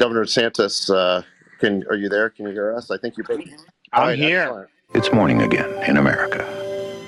Governor 0.00 0.24
DeSantis, 0.24 0.88
uh, 0.88 1.20
can 1.58 1.84
are 1.90 1.94
you 1.94 2.08
there? 2.08 2.30
Can 2.30 2.46
you 2.46 2.52
hear 2.52 2.74
us? 2.74 2.90
I 2.90 2.96
think 2.96 3.18
you're. 3.18 3.26
I'm 3.92 4.02
All 4.02 4.08
here. 4.08 4.40
excellent. 4.40 4.68
It's 4.94 5.12
morning 5.12 5.42
again 5.42 5.70
in 5.88 5.98
America. 5.98 6.42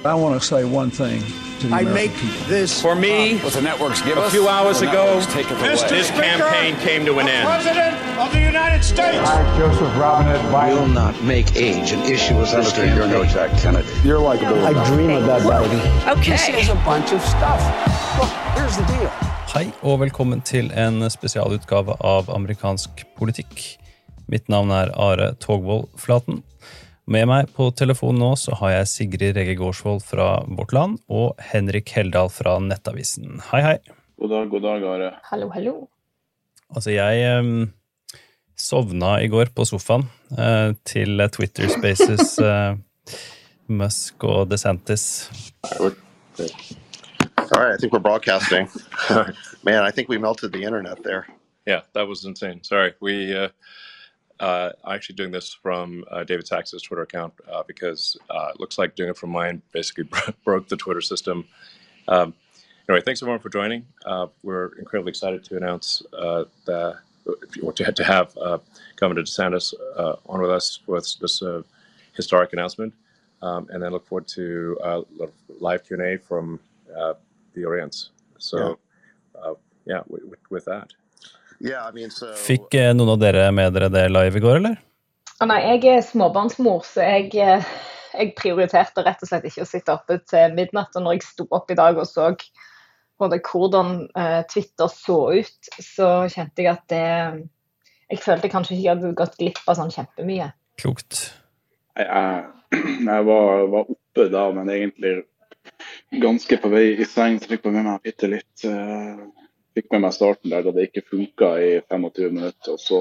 I 0.04 0.12
want 0.12 0.38
to 0.38 0.46
say 0.46 0.64
one 0.66 0.90
thing 0.90 1.22
to 1.60 1.68
the 1.68 1.74
I 1.74 1.80
American 1.80 1.94
make 1.94 2.14
people. 2.14 2.46
this 2.48 2.82
For 2.82 2.94
me, 2.94 3.38
What 3.38 3.54
the 3.54 3.62
networks 3.62 4.02
give 4.02 4.18
a 4.18 4.22
us, 4.22 4.32
few 4.32 4.46
hours 4.46 4.82
ago, 4.82 4.92
networks 5.06 5.32
take 5.32 5.46
it 5.50 5.52
away. 5.52 5.68
this 5.88 6.10
campaign 6.10 6.76
came 6.80 7.06
to 7.06 7.18
an 7.18 7.28
end. 7.28 7.46
President 7.48 7.96
of 8.18 8.30
the 8.30 8.40
United 8.40 8.82
States. 8.84 9.26
I, 9.26 9.58
Joseph 9.58 9.96
Robinette 9.96 10.44
Biden, 10.52 10.80
will 10.80 10.86
not 10.88 11.22
make 11.22 11.56
age 11.56 11.92
an 11.92 12.00
issue 12.02 12.36
with 12.36 12.50
this 12.52 12.72
Senator, 12.74 12.94
you're 12.94 13.06
no 13.08 13.24
campaign. 13.24 13.32
Jack 13.32 13.62
Kennedy. 13.62 13.88
You're 14.06 14.18
likable 14.18 14.66
I 14.66 14.72
enough. 14.72 14.86
dream 14.88 15.10
about 15.12 15.40
Biden. 15.40 16.22
This 16.26 16.46
is 16.50 16.68
a 16.68 16.74
bunch 16.84 17.10
of 17.12 17.22
stuff. 17.22 17.62
Look, 18.18 18.28
here's 18.58 18.76
the 18.76 18.84
deal. 18.84 19.31
Hei 19.52 19.66
og 19.84 19.98
velkommen 20.00 20.40
til 20.48 20.70
en 20.80 21.04
spesialutgave 21.12 21.92
av 22.00 22.30
amerikansk 22.32 23.02
politikk. 23.18 23.58
Mitt 24.32 24.46
navn 24.48 24.70
er 24.72 24.88
Are 24.96 25.26
Togvold 25.44 25.90
Flaten. 26.00 26.38
Med 27.04 27.26
meg 27.28 27.50
på 27.52 27.66
telefonen 27.76 28.22
nå 28.24 28.30
så 28.40 28.56
har 28.62 28.72
jeg 28.72 28.88
Sigrid 28.88 29.36
Rege 29.36 29.58
Gårdsvold 29.58 30.00
fra 30.08 30.30
Vårt 30.48 30.72
Land 30.72 31.02
og 31.12 31.36
Henrik 31.50 31.92
Heldal 31.92 32.32
fra 32.32 32.54
Nettavisen. 32.64 33.42
Hei, 33.50 33.60
hei. 33.66 33.74
God 34.16 34.32
dag, 34.32 34.48
god 34.54 34.64
dag, 34.64 34.86
Are. 34.88 35.10
Hallo, 35.28 35.50
hallo. 35.52 35.74
Altså, 36.72 36.94
jeg 36.96 37.42
um, 37.44 37.66
sovna 38.56 39.18
i 39.20 39.28
går 39.28 39.52
på 39.52 39.68
sofaen 39.68 40.08
uh, 40.32 40.72
til 40.88 41.20
Twitter 41.36 41.68
Spaces 41.76 42.38
uh, 42.40 42.72
Musk 43.68 44.24
og 44.32 44.48
DeSantis. 44.54 45.28
All 47.54 47.62
right, 47.62 47.74
I 47.74 47.76
think 47.76 47.92
we're 47.92 47.98
broadcasting. 47.98 48.68
Man, 49.62 49.82
I 49.82 49.90
think 49.90 50.08
we 50.08 50.16
melted 50.16 50.52
the 50.52 50.62
internet 50.62 51.02
there. 51.02 51.26
Yeah, 51.66 51.82
that 51.92 52.08
was 52.08 52.24
insane. 52.24 52.62
Sorry. 52.62 52.94
We 53.00 53.36
uh, 53.36 53.48
uh, 54.40 54.70
actually 54.88 55.16
doing 55.16 55.30
this 55.32 55.52
from 55.52 56.04
uh, 56.10 56.24
David 56.24 56.46
Sachs's 56.46 56.82
Twitter 56.82 57.02
account 57.02 57.34
uh, 57.50 57.62
because 57.66 58.16
uh, 58.30 58.52
it 58.54 58.60
looks 58.60 58.78
like 58.78 58.96
doing 58.96 59.10
it 59.10 59.18
from 59.18 59.30
mine 59.30 59.60
basically 59.72 60.08
broke 60.44 60.68
the 60.68 60.76
Twitter 60.76 61.02
system. 61.02 61.46
Um, 62.08 62.34
anyway, 62.88 63.02
thanks 63.04 63.22
everyone 63.22 63.40
for 63.40 63.50
joining. 63.50 63.84
Uh, 64.06 64.28
we're 64.42 64.74
incredibly 64.78 65.10
excited 65.10 65.44
to 65.44 65.56
announce 65.58 66.02
uh, 66.16 66.44
that 66.64 67.00
if 67.42 67.56
you 67.56 67.64
want 67.64 67.76
to, 67.76 67.92
to 67.92 68.04
have 68.04 68.36
uh, 68.38 68.58
Governor 68.96 69.22
DeSantis 69.22 69.74
uh, 69.96 70.16
on 70.26 70.40
with 70.40 70.50
us 70.50 70.80
with 70.86 71.18
this 71.20 71.42
uh, 71.42 71.62
historic 72.14 72.52
announcement, 72.52 72.94
um, 73.42 73.68
and 73.70 73.82
then 73.82 73.92
look 73.92 74.06
forward 74.06 74.26
to 74.28 74.78
uh, 74.82 75.02
live 75.60 75.84
Q 75.86 75.96
and 75.98 76.06
A 76.06 76.18
from 76.18 76.58
uh, 76.96 77.14
the 77.54 77.64
audience. 77.66 78.10
So, 78.38 78.78
yeah, 79.86 80.02
with, 80.08 80.24
with- 80.24 80.50
with 80.50 80.64
that. 80.66 80.92
Yeah, 81.62 81.86
I 81.86 81.92
mean, 81.94 82.10
so 82.10 82.32
Fikk 82.34 82.74
eh, 82.74 82.90
noen 82.90 83.12
av 83.14 83.20
dere 83.22 83.44
med 83.54 83.70
dere 83.76 83.86
det 83.92 84.08
live 84.10 84.40
i 84.40 84.42
går, 84.42 84.56
eller? 84.58 84.80
Å 85.38 85.46
nei, 85.46 85.60
jeg 85.62 85.84
er 85.92 86.00
småbarnsmor, 86.02 86.82
så 86.86 87.04
jeg, 87.06 87.28
eh, 87.38 87.68
jeg 88.16 88.32
prioriterte 88.38 89.04
rett 89.06 89.22
og 89.22 89.30
slett 89.30 89.46
ikke 89.46 89.62
å 89.62 89.68
sitte 89.70 89.94
oppe 89.94 90.18
til 90.26 90.56
midnatt. 90.56 90.90
Og 90.98 91.04
når 91.06 91.16
jeg 91.20 91.26
sto 91.28 91.46
opp 91.54 91.70
i 91.70 91.78
dag 91.78 92.00
og 92.02 92.08
så 92.10 92.32
både 93.22 93.38
hvordan 93.46 93.94
eh, 94.18 94.40
Twitter 94.50 94.90
så 94.90 95.18
ut, 95.38 95.70
så 95.78 96.10
kjente 96.32 96.64
jeg 96.64 96.72
at 96.74 96.86
det 96.90 97.04
Jeg 98.12 98.20
følte 98.20 98.48
kanskje 98.52 98.74
ikke 98.74 98.82
jeg 98.84 98.92
hadde 98.92 99.14
gått 99.16 99.38
glipp 99.38 99.60
av 99.70 99.78
sånn 99.78 99.92
kjempemye. 99.94 100.50
Klokt. 100.82 101.20
Jeg, 101.96 102.04
jeg, 102.10 102.42
jeg 103.06 103.24
var, 103.30 103.62
var 103.72 103.86
oppe 103.94 104.26
da, 104.34 104.42
men 104.52 104.68
egentlig 104.68 105.14
ganske 106.22 106.58
på 106.62 106.72
vei 106.72 106.84
i 106.96 107.06
seng. 107.08 107.38
Så 107.40 107.52
fikk 107.52 107.68
jeg 107.68 107.76
med 107.76 107.88
meg 107.88 108.02
bitte 108.04 108.30
litt. 108.30 108.64
eh, 108.64 109.22
fikk 109.76 109.92
med 109.94 110.04
meg 110.06 110.16
starten 110.16 110.52
der 110.52 110.66
da 110.66 110.74
det 110.74 110.88
ikke 110.90 111.06
funka 111.10 111.54
i 111.60 111.70
25 111.90 112.36
minutter. 112.36 112.74
Og 112.74 112.80
så 112.80 113.00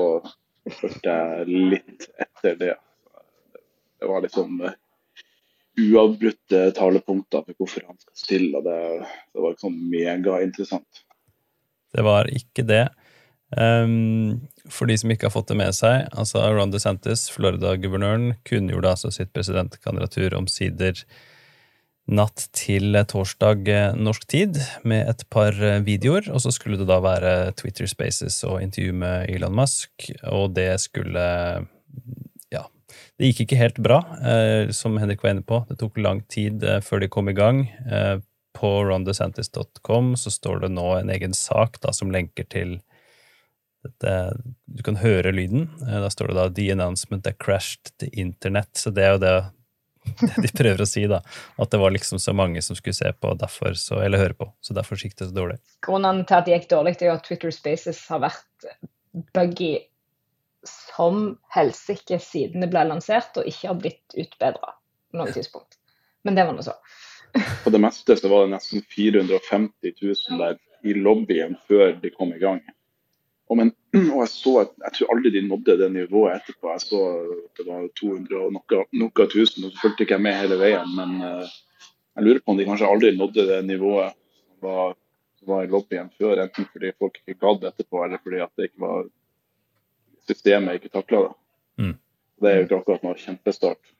fulgte 0.79 1.17
jeg 1.17 1.59
litt 1.73 2.07
etter 2.17 2.55
det. 2.59 2.77
Det 4.01 4.09
var 4.09 4.23
liksom 4.23 4.63
uavbrutte 5.81 6.71
talepunkter 6.75 7.45
for 7.45 7.61
hvorfor 7.61 7.85
han 7.87 7.99
skal 7.99 8.17
stille. 8.17 8.57
og 8.57 8.65
Det, 8.65 9.07
det 9.33 9.43
var 9.43 9.55
liksom 9.55 9.77
megainteressant. 9.91 11.05
Det 11.91 12.03
var 12.07 12.29
ikke 12.31 12.65
det. 12.67 12.85
Um, 13.51 14.47
for 14.71 14.87
de 14.87 14.95
som 14.95 15.11
ikke 15.11 15.27
har 15.27 15.33
fått 15.33 15.49
det 15.51 15.57
med 15.59 15.75
seg, 15.75 16.05
altså 16.15 16.43
Ron 16.55 16.71
DeSantis, 16.71 17.25
Florida-guvernøren, 17.33 18.37
kunngjorde 18.47 18.93
altså 18.93 19.11
sitt 19.11 19.33
presidentkandidatur 19.35 20.37
omsider 20.37 21.03
natt 22.09 22.47
til 22.57 22.95
torsdag 23.07 23.69
eh, 23.69 23.95
norsk 23.95 24.25
tid 24.29 24.57
med 24.87 25.09
et 25.09 25.23
par 25.31 25.55
eh, 25.55 25.81
videoer, 25.85 26.27
og 26.33 26.41
så 26.43 26.53
skulle 26.53 26.79
det 26.79 26.89
da 26.89 26.99
være 27.03 27.53
Twitter 27.59 27.89
Spaces 27.89 28.41
og 28.47 28.61
intervju 28.63 28.95
med 29.03 29.29
Elon 29.31 29.55
Musk, 29.55 30.09
og 30.27 30.55
det 30.57 30.73
skulle 30.83 31.25
ja, 32.51 32.65
det 33.17 33.31
gikk 33.31 33.45
ikke 33.45 33.61
helt 33.61 33.81
bra, 33.83 34.01
eh, 34.19 34.71
som 34.75 34.97
Henrik 35.01 35.23
var 35.23 35.35
inne 35.35 35.45
på. 35.47 35.63
Det 35.69 35.79
tok 35.81 36.01
lang 36.01 36.23
tid 36.31 36.65
før 36.85 37.03
de 37.03 37.11
kom 37.11 37.31
i 37.31 37.37
gang. 37.37 37.65
På 38.57 38.69
rondesantis.com 38.83 40.15
så 40.19 40.33
står 40.33 40.65
det 40.65 40.73
nå 40.75 40.87
en 40.97 41.11
egen 41.13 41.35
sak 41.37 41.79
da, 41.85 41.93
som 41.95 42.11
lenker 42.11 42.49
til 42.51 42.81
dette 43.81 44.11
Du 44.69 44.83
kan 44.85 44.99
høre 45.01 45.31
lyden. 45.33 45.69
Da 45.79 46.09
står 46.11 46.29
det 46.29 46.35
da 46.37 46.49
'The 46.49 46.71
announcement 46.75 47.23
that 47.23 47.39
crashed 47.39 47.95
the 47.97 48.11
internet'. 48.13 48.77
Så 48.77 48.91
det 48.91 49.03
er 49.05 49.15
jo 49.15 49.21
det, 49.23 49.33
det 50.21 50.33
de 50.45 50.51
prøver 50.57 50.81
å 50.83 50.89
si, 50.89 51.03
da. 51.09 51.21
At 51.61 51.73
det 51.73 51.79
var 51.81 51.93
liksom 51.93 52.19
så 52.21 52.33
mange 52.37 52.61
som 52.65 52.77
skulle 52.77 52.97
se 52.97 53.11
på, 53.13 53.33
derfor 53.39 53.77
så, 53.79 53.99
eller 54.01 54.21
høre 54.21 54.37
på. 54.37 54.49
Så 54.61 54.75
derfor 54.77 54.99
gikk 54.99 55.17
det 55.19 55.29
så 55.29 55.35
dårlig. 55.35 55.59
Grunnen 55.85 56.23
til 56.25 56.39
at 56.39 56.47
det 56.47 56.57
gikk 56.57 56.71
dårlig, 56.73 56.97
er 56.99 57.11
jo 57.11 57.17
at 57.19 57.27
Twitter 57.27 57.53
Spaces 57.53 58.01
har 58.11 58.23
vært 58.25 58.69
buggy 59.35 59.75
som 60.67 61.37
helsike 61.53 62.19
siden 62.21 62.63
det 62.63 62.69
ble 62.73 62.83
lansert, 62.89 63.37
og 63.37 63.47
ikke 63.49 63.71
har 63.71 63.79
blitt 63.81 64.17
utbedra 64.17 64.75
på 65.11 65.21
noe 65.21 65.33
tidspunkt. 65.33 65.79
Men 66.25 66.37
det 66.37 66.45
var 66.47 66.57
nå 66.57 66.65
så. 66.65 66.75
På 67.63 67.71
det 67.73 67.81
meste 67.81 68.17
så 68.19 68.29
var 68.29 68.45
det 68.45 68.57
nesten 68.57 68.83
450 68.91 69.95
000 70.01 70.41
der 70.41 70.59
i 70.85 70.95
lobbyen 70.97 71.55
før 71.69 71.95
de 72.01 72.11
kom 72.13 72.33
i 72.35 72.41
gang. 72.41 72.61
Men, 73.59 73.73
og 74.13 74.21
jeg 74.23 74.31
så 74.31 74.53
at 74.63 74.71
jeg 74.85 74.95
tror 74.95 75.13
aldri 75.15 75.33
de 75.33 75.43
nådde 75.47 75.77
det 75.81 75.89
nivået 75.93 76.39
etterpå. 76.39 76.71
Jeg 76.71 76.83
så 76.85 77.01
at 77.19 77.59
det 77.59 77.67
var 77.67 77.87
200 77.99 78.39
og 78.39 78.55
noe, 78.55 78.83
noe 79.01 79.27
tusen, 79.33 79.65
og 79.67 79.73
så 79.73 79.83
fulgte 79.83 80.05
ikke 80.05 80.17
jeg 80.17 80.25
med 80.27 80.37
hele 80.39 80.59
veien. 80.61 80.93
Men 80.97 81.17
eh, 81.27 81.53
jeg 82.15 82.27
lurer 82.27 82.43
på 82.43 82.53
om 82.53 82.59
de 82.59 82.67
kanskje 82.69 82.91
aldri 82.91 83.13
nådde 83.17 83.47
det 83.49 83.61
nivået 83.67 84.15
som 84.15 84.67
var, 84.69 84.93
var 85.49 85.65
i 85.65 85.71
lobbyen 85.71 86.11
før. 86.19 86.43
Enten 86.45 86.69
fordi 86.71 86.93
folk 86.99 87.19
ikke 87.21 87.39
gadd 87.43 87.67
etterpå, 87.71 88.03
eller 88.05 88.23
fordi 88.23 88.43
at 88.45 88.53
det 88.55 88.69
ikke 88.71 88.85
var 88.85 89.07
systemet 90.29 90.79
ikke 90.79 90.93
takla 90.93 91.25
det. 91.27 91.33
Mm. 91.81 91.95
Det 92.41 92.51
er 92.51 92.59
jo 92.59 92.67
ikke 92.67 92.83
akkurat 92.83 93.03
noe 93.05 93.19
kjempestart. 93.19 93.95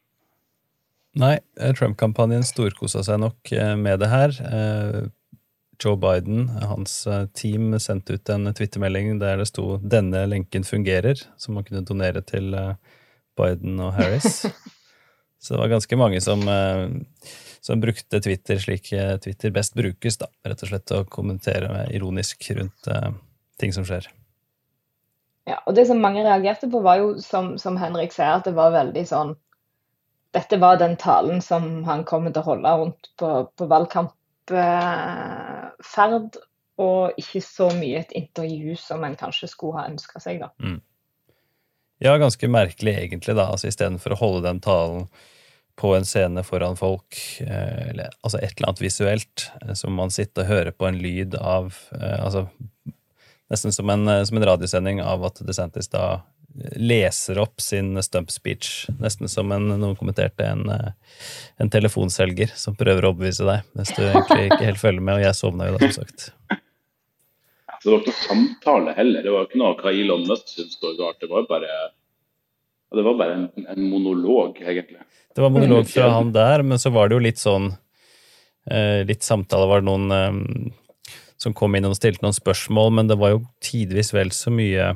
Nei, 1.19 1.35
eh, 1.59 1.73
Trump-kampanjen 1.75 2.45
storkosa 2.47 3.03
seg 3.03 3.19
nok 3.19 3.51
eh, 3.51 3.73
med 3.75 3.99
det 3.99 4.11
her. 4.13 4.37
Joe 5.81 5.97
Biden, 5.97 6.49
hans 6.49 7.07
eh, 7.07 7.25
team, 7.33 7.79
sendte 7.79 8.13
ut 8.13 8.29
en 8.29 8.53
twittermelding 8.53 9.17
der 9.21 9.41
det 9.41 9.47
sto 9.49 9.77
'Denne 9.77 10.27
lenken 10.29 10.63
fungerer', 10.63 11.25
som 11.37 11.57
man 11.57 11.65
kunne 11.65 11.85
donere 11.85 12.21
til 12.21 12.53
eh, 12.53 12.75
Biden 13.37 13.79
og 13.79 13.93
Harris. 13.97 14.45
Så 15.41 15.53
det 15.53 15.59
var 15.59 15.73
ganske 15.73 15.97
mange 15.97 16.21
som, 16.21 16.41
eh, 16.47 16.89
som 17.61 17.81
brukte 17.81 18.21
Twitter 18.21 18.59
slik 18.61 18.93
Twitter 19.23 19.49
best 19.49 19.73
brukes, 19.73 20.17
da. 20.17 20.27
Rett 20.45 20.63
og 20.63 20.69
slett 20.69 20.93
å 20.93 21.05
kommentere 21.09 21.87
ironisk 21.89 22.51
rundt 22.57 22.89
ting 23.57 23.73
som 23.73 23.85
skjer. 23.85 24.05
Ja, 25.49 25.57
og 25.65 25.73
det 25.73 25.87
som 25.89 26.01
mange 26.01 26.21
reagerte 26.21 26.69
på, 26.69 26.83
var 26.85 26.99
jo, 27.01 27.15
som, 27.21 27.57
som 27.57 27.77
Henrik 27.81 28.13
sier, 28.13 28.37
at 28.37 28.45
det 28.45 28.53
var 28.53 28.75
veldig 28.75 29.05
sånn 29.09 29.35
Dette 30.31 30.61
var 30.61 30.77
den 30.79 30.93
talen 30.95 31.41
som 31.43 31.83
han 31.83 32.05
kommer 32.07 32.31
til 32.31 32.39
å 32.39 32.49
holde 32.53 32.71
rundt 32.79 33.09
på, 33.19 33.31
på 33.57 33.65
valgkampferd, 35.81 36.39
og 36.81 37.11
ikke 37.17 37.41
så 37.41 37.69
mye 37.75 37.99
et 37.99 38.11
intervju 38.15 38.75
som 38.79 39.03
en 39.03 39.15
kanskje 39.15 39.47
skulle 39.47 39.77
ha 39.77 39.89
ønska 39.89 40.19
seg, 40.19 40.39
da. 40.41 40.49
Ja, 42.01 42.17
ganske 42.17 42.47
merkelig 42.47 42.95
egentlig, 42.97 43.35
da. 43.35 43.51
Altså 43.51 43.67
istedenfor 43.67 44.15
å 44.15 44.19
holde 44.19 44.47
den 44.47 44.59
talen 44.59 45.07
på 45.77 45.95
en 45.95 46.05
scene 46.05 46.43
foran 46.43 46.75
folk, 46.77 47.15
eh, 47.41 47.89
eller 47.91 48.09
altså 48.21 48.39
et 48.39 48.55
eller 48.57 48.69
annet 48.69 48.81
visuelt, 48.81 49.51
som 49.61 49.75
så 49.75 49.89
må 49.89 50.03
man 50.03 50.11
sitte 50.11 50.41
og 50.41 50.49
høre 50.49 50.71
på 50.71 50.87
en 50.87 50.97
lyd 50.97 51.35
av 51.35 51.73
eh, 51.95 52.19
Altså 52.21 52.47
nesten 53.49 53.71
som 53.71 53.89
en, 53.89 54.07
eh, 54.07 54.23
som 54.23 54.37
en 54.37 54.45
radiosending 54.45 55.01
av 55.01 55.23
at 55.25 55.41
DeSantis 55.45 55.89
da 55.89 56.21
leser 56.75 57.39
opp 57.39 57.61
sin 57.61 58.03
stump 58.03 58.31
speech. 58.31 58.87
Nesten 58.99 59.29
som 59.31 59.51
en, 59.51 59.69
noen 59.71 59.95
kommenterte, 59.99 60.45
en, 60.45 60.67
eh, 60.69 60.91
en 61.61 61.71
telefonselger 61.71 62.51
som 62.55 62.75
prøver 62.75 63.05
å 63.05 63.13
overbevise 63.13 63.47
deg, 63.47 63.67
mens 63.77 63.93
du 63.95 64.03
egentlig 64.03 64.49
ikke 64.49 64.67
helt 64.67 64.81
følger 64.81 65.05
med, 65.05 65.19
og 65.19 65.25
jeg 65.25 65.39
sovna 65.39 65.69
jo 65.69 65.77
da, 65.77 65.89
som 65.89 66.03
sagt. 66.03 66.27
Så 67.81 67.87
det 67.87 67.93
var 67.93 68.01
ikke 68.03 68.11
noe 68.11 68.25
samtale 68.27 68.95
heller. 68.97 69.23
Det 69.25 69.33
var 69.33 69.47
ikke 69.47 69.61
noe 69.61 69.77
hva 69.79 69.93
Elon 70.03 70.27
Musk 70.29 70.51
syntes 70.53 70.81
var 70.83 70.97
galt. 70.99 71.21
Det 71.23 71.29
var 71.31 71.47
bare, 71.49 71.77
det 72.97 73.05
var 73.07 73.15
bare 73.23 73.37
en, 73.39 73.47
en 73.73 73.87
monolog, 73.89 74.59
egentlig. 74.61 75.01
Det 75.31 75.41
var 75.41 75.53
monolog 75.53 75.87
fra 75.89 76.11
han 76.13 76.33
der, 76.35 76.65
men 76.67 76.81
så 76.81 76.91
var 76.93 77.09
det 77.09 77.17
jo 77.17 77.23
litt 77.23 77.39
sånn 77.41 77.71
eh, 78.69 79.01
Litt 79.07 79.25
samtale. 79.25 79.69
Var 79.71 79.81
det 79.81 79.87
noen 79.87 80.13
eh, 80.13 81.15
som 81.41 81.55
kom 81.57 81.73
inn 81.73 81.87
og 81.89 81.97
stilte 81.97 82.21
noen 82.21 82.37
spørsmål, 82.37 82.91
men 82.99 83.09
det 83.09 83.17
var 83.17 83.33
jo 83.33 83.45
tidvis 83.65 84.13
vel 84.13 84.29
så 84.35 84.53
mye 84.53 84.91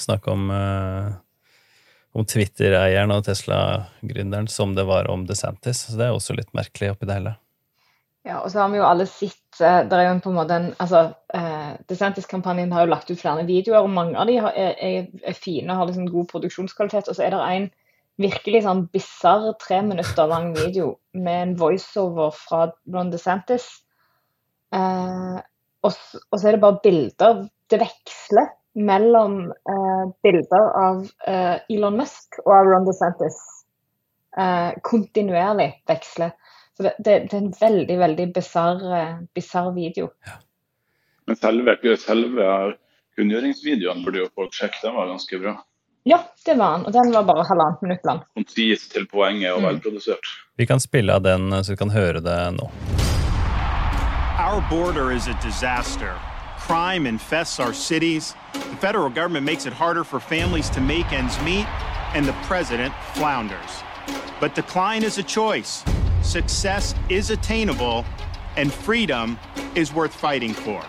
snakk 0.00 0.26
om, 0.32 0.48
uh, 0.50 1.12
om 2.16 2.26
Twitter-eieren 2.28 3.12
og 3.14 3.24
Tesla-gründeren 3.26 4.48
som 4.50 4.76
det 4.76 4.86
var 4.88 5.10
om 5.12 5.26
DeSantis. 5.28 5.86
Så 5.88 5.98
det 5.98 6.08
er 6.08 6.16
også 6.16 6.36
litt 6.38 6.52
merkelig 6.56 6.92
oppi 6.94 7.08
det 7.08 7.18
hele. 7.20 7.36
Ja, 8.22 8.38
og 8.38 8.52
så 8.52 8.60
har 8.62 8.70
vi 8.70 8.78
jo 8.78 8.86
alle 8.86 9.04
sett 9.10 9.58
uh, 9.58 9.82
Det 9.82 9.98
er 9.98 10.06
jo 10.06 10.18
på 10.22 10.30
en 10.30 10.36
måte 10.38 10.54
en 10.54 10.68
altså, 10.82 11.08
uh, 11.34 11.70
DeSantis-kampanjen 11.90 12.72
har 12.74 12.86
jo 12.86 12.92
lagt 12.92 13.10
ut 13.10 13.18
flere 13.18 13.46
videoer, 13.48 13.82
og 13.82 13.94
mange 13.94 14.14
av 14.14 14.30
de 14.30 14.38
er, 14.38 14.74
er, 14.78 15.08
er 15.26 15.38
fine 15.38 15.72
og 15.72 15.80
har 15.80 15.90
liksom 15.90 16.10
god 16.12 16.28
produksjonskvalitet. 16.30 17.10
Og 17.10 17.18
så 17.18 17.26
er 17.26 17.34
det 17.34 17.46
en 17.46 17.70
virkelig 18.22 18.62
sånn 18.66 18.86
bisarr 18.92 19.52
tre 19.62 19.80
minutter 19.84 20.28
lang 20.30 20.52
video 20.54 20.96
med 21.16 21.38
en 21.46 21.54
voiceover 21.58 22.34
fra 22.36 22.66
Ron 22.94 23.10
DeSantis. 23.12 23.66
Uh, 24.72 25.40
og, 25.82 25.96
og, 26.30 26.36
så 26.38 26.46
er 26.46 26.56
det 26.56 26.62
bare 26.62 26.80
bilder. 26.84 27.46
Det 27.72 27.80
veksler 27.82 28.52
mellom 28.74 29.52
bilder 30.24 30.68
av 30.80 31.02
Elon 31.68 31.98
Musk 31.98 32.38
og 32.46 32.54
av 32.56 32.70
Ron 32.70 32.86
DeSantis. 32.88 33.36
kontinuerlig 34.88 35.68
veksler. 35.86 36.32
Så 36.76 36.82
det, 36.82 36.94
det, 36.98 37.18
det 37.28 37.36
er 37.36 37.42
en 37.42 37.52
veldig, 37.60 37.98
veldig 38.00 38.26
bisarr 39.34 39.74
video. 39.74 40.08
Ja. 40.24 40.38
Men 41.26 41.36
selve, 41.36 41.76
selve 42.00 42.46
kunngjøringsvideoen 43.16 44.00
burde 44.04 44.24
jo 44.24 44.30
folk 44.34 44.56
sjekke, 44.56 44.80
den 44.82 44.96
var 44.96 45.12
ganske 45.12 45.38
bra. 45.42 45.54
Ja, 46.08 46.18
det 46.46 46.54
var 46.58 46.78
den. 46.78 46.86
Og 46.86 46.92
den 46.92 47.12
var 47.14 47.28
bare 47.28 47.44
halvannet 47.46 47.82
minutt 47.82 48.08
lang. 48.08 48.24
Konsis 48.34 48.88
til 48.90 49.06
poenget 49.06 49.52
og 49.52 49.62
mm. 49.62 49.68
velprodusert. 49.68 50.32
Vi 50.58 50.66
kan 50.66 50.82
spille 50.82 51.14
av 51.14 51.22
den 51.22 51.52
så 51.62 51.76
vi 51.76 51.78
kan 51.84 51.94
høre 51.94 52.24
det 52.24 52.40
nå. 52.56 52.70
Our 54.42 54.64
border 54.70 55.12
is 55.12 55.28
a 55.28 55.36
disaster. 55.44 56.31
Crime 56.62 57.08
infests 57.08 57.58
our 57.58 57.74
cities. 57.74 58.36
The 58.52 58.76
federal 58.76 59.10
government 59.10 59.44
makes 59.44 59.66
it 59.66 59.72
harder 59.72 60.04
for 60.04 60.20
families 60.20 60.70
to 60.70 60.80
make 60.80 61.12
ends 61.12 61.38
meet, 61.42 61.66
and 62.14 62.24
the 62.24 62.32
president 62.44 62.94
flounders. 63.14 63.82
But 64.38 64.54
decline 64.54 65.02
is 65.02 65.18
a 65.18 65.24
choice. 65.24 65.84
success 66.22 66.94
is 67.08 67.30
attainable, 67.30 68.04
and 68.56 68.72
freedom 68.72 69.38
is 69.74 69.92
worth 69.92 70.14
fighting 70.14 70.54
for. 70.54 70.82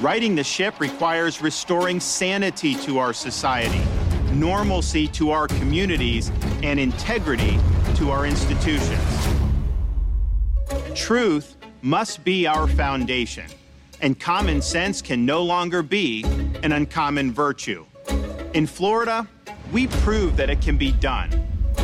Righting 0.00 0.34
the 0.34 0.42
ship 0.42 0.80
requires 0.80 1.42
restoring 1.42 2.00
sanity 2.00 2.74
to 2.76 2.98
our 2.98 3.12
society, 3.12 3.82
normalcy 4.32 5.06
to 5.08 5.30
our 5.30 5.46
communities, 5.46 6.32
and 6.62 6.80
integrity 6.80 7.58
to 7.96 8.10
our 8.10 8.24
institutions. 8.24 9.28
Truth 10.94 11.56
must 11.82 12.24
be 12.24 12.46
our 12.46 12.66
foundation, 12.66 13.44
and 14.02 14.18
common 14.18 14.60
sense 14.60 15.00
can 15.00 15.24
no 15.24 15.42
longer 15.42 15.82
be 15.82 16.24
an 16.62 16.72
uncommon 16.72 17.32
virtue. 17.32 17.86
In 18.52 18.66
Florida, 18.66 19.26
we 19.72 19.86
proved 19.86 20.36
that 20.36 20.50
it 20.50 20.60
can 20.60 20.76
be 20.76 20.92
done. 20.92 21.30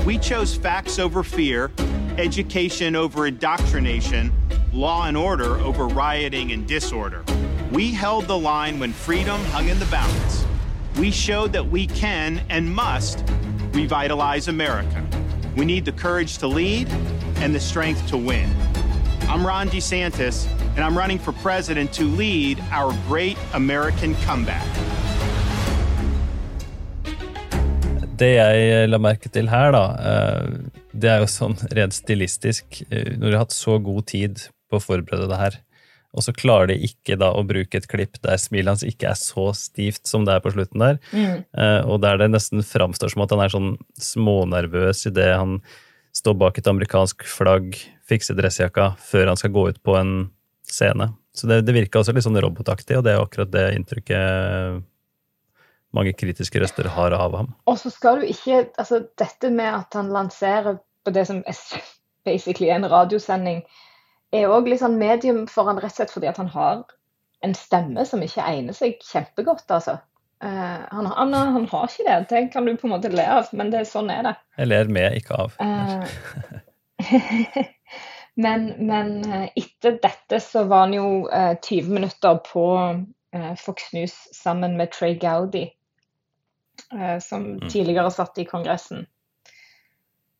We 0.04 0.18
chose 0.18 0.54
facts 0.54 0.98
over 0.98 1.22
fear 1.22 1.70
education 2.18 2.96
over 2.96 3.28
indoctrination, 3.28 4.32
law 4.72 5.06
and 5.06 5.16
order 5.16 5.56
over 5.58 5.86
rioting 5.86 6.50
and 6.50 6.66
disorder. 6.66 7.24
We 7.70 7.92
held 7.92 8.26
the 8.26 8.36
line 8.36 8.80
when 8.80 8.92
freedom 8.92 9.40
hung 9.46 9.68
in 9.68 9.78
the 9.78 9.86
balance. 9.86 10.44
We 10.98 11.12
showed 11.12 11.52
that 11.52 11.64
we 11.64 11.86
can 11.86 12.42
and 12.48 12.68
must 12.74 13.22
revitalize 13.70 14.48
America. 14.48 15.06
We 15.56 15.64
need 15.64 15.84
the 15.84 15.92
courage 15.92 16.38
to 16.38 16.48
lead 16.48 16.88
and 17.36 17.54
the 17.54 17.60
strength 17.60 18.08
to 18.08 18.16
win. 18.16 18.50
I'm 19.28 19.46
Ron 19.46 19.68
DeSantis, 19.68 20.48
and 20.78 20.86
I'm 20.86 20.96
running 20.96 21.18
for 21.18 21.32
president 21.32 21.92
to 21.94 22.04
lead 22.04 22.62
our 22.70 22.94
great 23.08 23.36
American 23.52 24.14
comeback. 24.22 24.66
Det 28.18 28.28
jeg 28.36 28.86
la 28.90 29.00
merke 29.02 29.30
til 29.30 29.50
her, 29.50 29.72
da, 29.74 29.82
eh, 29.98 30.84
det 30.94 31.10
er 31.10 31.24
jo 31.24 31.30
sånn 31.30 31.56
rent 31.74 31.96
stilistisk, 31.96 32.82
eh, 32.90 33.16
når 33.18 33.26
de 33.26 33.34
har 33.34 33.44
hatt 33.44 33.56
så 33.56 33.80
god 33.82 34.06
tid 34.06 34.46
på 34.70 34.78
å 34.78 34.82
forberede 34.82 35.26
det 35.30 35.40
her, 35.42 35.58
og 36.14 36.22
så 36.22 36.34
klarer 36.34 36.70
de 36.70 36.78
ikke 36.86 37.18
da 37.18 37.32
å 37.34 37.46
bruke 37.46 37.78
et 37.78 37.90
klipp 37.90 38.22
der 38.22 38.38
smilet 38.38 38.76
hans 38.76 38.86
ikke 38.86 39.10
er 39.10 39.18
så 39.18 39.50
stivt 39.58 40.06
som 40.06 40.24
det 40.24 40.38
er 40.38 40.46
på 40.46 40.54
slutten 40.54 40.78
der, 40.78 41.02
mm. 41.10 41.44
Eh, 41.58 41.82
og 41.90 42.02
der 42.06 42.22
det 42.22 42.30
nesten 42.30 42.62
framstår 42.62 43.14
som 43.14 43.26
at 43.26 43.34
han 43.34 43.42
er 43.42 43.54
sånn 43.54 43.76
smånervøs 43.98 45.06
idet 45.10 45.34
han 45.34 45.58
står 46.14 46.38
bak 46.38 46.58
et 46.58 46.70
amerikansk 46.70 47.26
flagg, 47.26 47.74
fikser 48.08 48.38
dressjakka, 48.38 48.92
før 48.98 49.34
han 49.34 49.38
skal 49.38 49.50
gå 49.54 49.68
ut 49.70 49.82
på 49.82 49.98
en 49.98 50.18
scene. 50.72 51.10
Så 51.34 51.46
det, 51.46 51.62
det 51.66 51.74
virka 51.76 52.00
også 52.00 52.14
litt 52.16 52.26
sånn 52.26 52.38
robotaktig, 52.42 52.98
og 52.98 53.04
det 53.06 53.14
er 53.14 53.22
akkurat 53.22 53.50
det 53.52 53.66
inntrykket 53.76 54.82
mange 55.96 56.12
kritiske 56.12 56.60
røster 56.60 56.88
har 56.92 57.14
av 57.16 57.36
ham. 57.36 57.52
Og 57.70 57.78
så 57.80 57.92
skal 57.92 58.20
du 58.20 58.28
ikke 58.28 58.66
Altså, 58.76 59.02
dette 59.20 59.50
med 59.50 59.70
at 59.72 59.94
han 59.96 60.12
lanserer 60.12 60.80
på 61.06 61.14
det 61.14 61.24
som 61.28 61.40
er 61.48 61.56
basically 62.28 62.68
en 62.74 62.84
radiosending, 62.90 63.62
er 64.34 64.50
òg 64.52 64.68
litt 64.68 64.82
sånn 64.82 64.98
medium 65.00 65.46
for 65.48 65.70
han 65.70 65.78
rett 65.80 65.94
og 65.94 65.96
slett 65.96 66.12
fordi 66.12 66.28
at 66.28 66.40
han 66.40 66.50
har 66.52 66.82
en 67.46 67.54
stemme 67.56 68.04
som 68.04 68.20
ikke 68.24 68.44
egner 68.44 68.76
seg 68.76 68.98
kjempegodt, 69.06 69.70
altså. 69.70 69.96
Uh, 70.42 70.84
han, 70.92 71.06
han, 71.06 71.34
han, 71.34 71.64
har 71.70 71.88
ikke 71.88 72.04
det, 72.06 72.18
det 72.30 72.42
kan 72.52 72.66
du 72.66 72.74
på 72.78 72.86
en 72.86 72.92
måte 72.92 73.10
le 73.10 73.24
av, 73.38 73.48
men 73.56 73.72
det, 73.72 73.86
sånn 73.90 74.10
er 74.12 74.26
det. 74.26 74.34
Jeg 74.58 74.70
ler 74.70 74.92
med, 74.92 75.16
ikke 75.18 75.38
av. 75.46 75.56
Uh, 75.62 76.04
men, 78.38 78.68
men 78.86 79.12
uh, 79.26 79.46
etter 79.58 79.98
dette 80.02 80.40
så 80.44 80.64
var 80.70 80.86
han 80.86 80.96
jo 80.96 81.08
20 81.28 81.94
minutter 81.98 82.40
på 82.46 82.64
Fox 83.60 83.90
News 83.92 84.14
sammen 84.32 84.78
med 84.78 84.94
Trey 84.94 85.18
Gaudi, 85.20 85.66
som 87.20 87.42
mm. 87.58 87.66
tidligere 87.68 88.10
satt 88.14 88.38
i 88.40 88.46
Kongressen. 88.48 89.04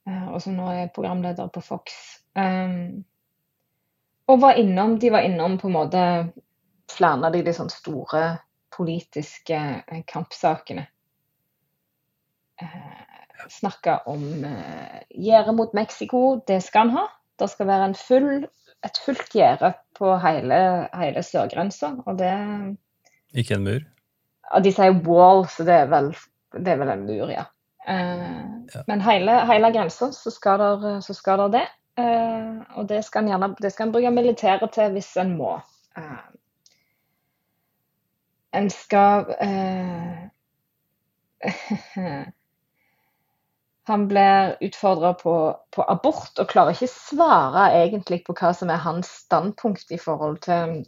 Eh, 0.09 0.29
og 0.33 0.43
som 0.43 0.57
nå 0.57 0.69
er 0.73 0.93
programleder 0.95 1.51
på 1.53 1.63
Fox. 1.65 1.95
Um, 2.39 3.05
og 4.29 4.41
var 4.41 4.61
innom, 4.61 4.99
de 5.01 5.11
var 5.13 5.27
innom 5.27 5.59
på 5.61 5.69
en 5.69 5.77
måte 5.77 6.05
flere 6.93 7.29
av 7.29 7.35
de, 7.35 7.43
de 7.45 7.55
sånn 7.57 7.73
store 7.73 8.23
politiske 8.75 9.59
eh, 9.59 10.03
kampsakene. 10.09 10.87
Eh, 12.63 13.05
Snakka 13.49 14.01
om 14.11 14.23
gjerdet 15.15 15.55
mot 15.55 15.73
Mexico, 15.77 16.41
det 16.49 16.59
skal 16.67 16.89
han 16.89 16.97
ha. 16.97 17.05
Det 17.39 17.51
skal 17.51 17.69
være 17.69 17.93
full, 17.99 18.47
et 18.85 19.01
fullt 19.05 19.31
gjerde 19.35 19.73
på 19.99 20.17
hele, 20.23 20.89
hele 20.95 21.23
sørgrensa, 21.23 21.95
og 22.07 22.19
det 22.19 22.33
Ikke 23.35 23.55
en 23.59 23.65
mur? 23.67 23.85
Ja, 24.49 24.61
de 24.65 24.73
sier 24.73 25.01
wall, 25.05 25.45
så 25.51 25.67
det 25.69 25.75
er 25.83 25.91
vel, 25.91 26.13
det 26.57 26.73
er 26.73 26.81
vel 26.81 26.93
en 26.95 27.07
mur, 27.07 27.31
ja. 27.31 27.45
Eh, 27.89 28.45
ja. 28.75 28.83
Men 28.87 29.01
hele, 29.01 29.35
hele 29.49 29.73
grensa 29.73 30.11
så 30.13 30.31
skal 30.31 30.59
der, 30.59 31.01
så 31.01 31.15
skal 31.15 31.39
der 31.39 31.49
det. 31.59 31.67
Eh, 31.99 32.57
og 32.79 32.89
det 32.89 33.05
skal 33.05 33.25
en 33.25 33.29
gjerne 33.33 33.55
det 33.63 33.73
skal 33.73 33.89
en 33.89 33.93
bruke 33.93 34.11
militæret 34.11 34.71
til 34.73 34.93
hvis 34.95 35.17
en 35.17 35.37
må. 35.37 35.55
Eh, 35.99 36.19
en 38.55 38.71
skal 38.71 39.25
Han 43.89 44.07
blir 44.11 44.57
utfordra 44.65 45.15
på, 45.17 45.35
på, 45.75 45.85
abort 45.89 46.39
og 46.39 46.49
klarer 46.51 46.77
ikke 46.77 46.91
svare 46.93 47.71
egentlig 47.81 48.23
på 48.27 48.37
hva 48.37 48.53
som 48.57 48.71
er 48.73 48.83
hans 48.85 49.11
standpunkt 49.25 49.93
i 49.95 50.01
forhold 50.01 50.43
til 50.45 50.83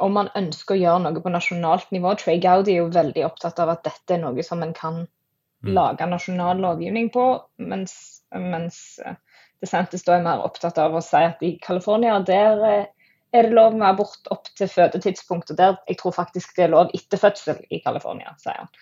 om 0.00 0.14
man 0.16 0.30
ønsker 0.38 0.76
å 0.76 0.80
gjøre 0.80 1.02
noe 1.04 1.22
på 1.24 1.32
nasjonalt 1.32 1.90
nivå. 1.94 2.14
Trey 2.20 2.40
Gaudi 2.42 2.76
er 2.76 2.82
jo 2.82 2.94
veldig 2.94 3.26
opptatt 3.26 3.60
av 3.62 3.74
at 3.74 3.84
dette 3.86 4.16
er 4.16 4.22
noe 4.22 4.44
som 4.46 4.62
en 4.64 4.74
kan 4.76 5.02
mm. 5.02 5.72
lage 5.76 6.08
nasjonal 6.08 6.62
lovgivning 6.62 7.10
på, 7.14 7.26
mens, 7.60 7.94
mens 8.32 8.78
eh, 9.04 9.18
DeSantis 9.62 10.06
da 10.06 10.16
er 10.16 10.26
mer 10.26 10.44
opptatt 10.46 10.80
av 10.82 10.96
å 10.96 11.04
si 11.04 11.20
at 11.20 11.42
i 11.44 11.54
California 11.62 12.18
der 12.26 12.64
eh, 12.68 12.86
er 13.32 13.48
det 13.48 13.56
lov 13.56 13.76
med 13.76 13.88
abort 13.88 14.28
opp 14.32 14.50
til 14.58 14.68
fødetidspunkt. 14.68 15.52
Og 15.52 15.60
der, 15.60 15.78
jeg 15.88 16.00
tror 16.00 16.16
faktisk 16.16 16.56
det 16.56 16.66
er 16.66 16.74
lov 16.74 16.92
etter 16.96 17.20
fødsel 17.20 17.62
i 17.72 17.80
California, 17.84 18.34
sier 18.42 18.64
han. 18.64 18.72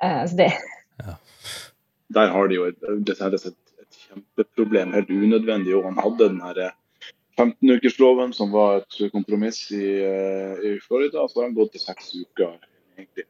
Uh, 0.00 0.22
så 0.28 0.38
det 0.38 0.52
ja. 1.02 1.16
Der 2.12 2.28
har 2.28 2.48
de 2.48 2.54
jo 2.54 2.68
et, 2.68 2.78
et, 2.82 3.10
et, 3.10 3.98
kjempeproblem, 4.06 4.92
helt 4.92 5.10
unødvendig. 5.10 5.74
Og 5.76 5.84
han 5.88 5.98
hadde 5.98 6.28
den 6.28 6.40
her 6.44 6.72
15-ukersloven, 7.40 8.34
som 8.36 8.52
var 8.52 8.82
et 8.82 9.12
kompromiss 9.12 9.70
i, 9.72 9.86
eh, 10.04 10.64
i 10.68 10.80
Florida. 10.80 11.28
Så 11.28 11.40
har 11.40 11.48
han 11.48 11.56
gått 11.56 11.72
til 11.72 11.80
seks 11.80 12.12
uker. 12.14 12.58
egentlig 12.96 13.28